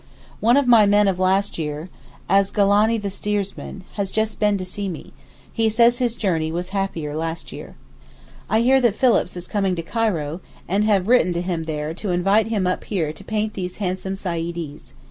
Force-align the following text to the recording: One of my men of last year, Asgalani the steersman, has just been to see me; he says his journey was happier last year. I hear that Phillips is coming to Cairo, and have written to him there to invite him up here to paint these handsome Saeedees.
One 0.39 0.57
of 0.57 0.65
my 0.65 0.87
men 0.87 1.07
of 1.07 1.19
last 1.19 1.59
year, 1.59 1.89
Asgalani 2.27 2.97
the 2.97 3.11
steersman, 3.11 3.83
has 3.97 4.09
just 4.09 4.39
been 4.39 4.57
to 4.57 4.65
see 4.65 4.89
me; 4.89 5.13
he 5.53 5.69
says 5.69 5.99
his 5.99 6.15
journey 6.15 6.51
was 6.51 6.69
happier 6.69 7.15
last 7.15 7.51
year. 7.51 7.75
I 8.49 8.61
hear 8.61 8.81
that 8.81 8.95
Phillips 8.95 9.37
is 9.37 9.47
coming 9.47 9.75
to 9.75 9.83
Cairo, 9.83 10.41
and 10.67 10.85
have 10.85 11.07
written 11.07 11.33
to 11.33 11.41
him 11.43 11.65
there 11.65 11.93
to 11.93 12.09
invite 12.09 12.47
him 12.47 12.65
up 12.65 12.85
here 12.85 13.13
to 13.13 13.23
paint 13.23 13.53
these 13.53 13.77
handsome 13.77 14.15
Saeedees. 14.15 14.93